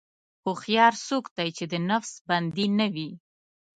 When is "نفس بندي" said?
1.89-2.67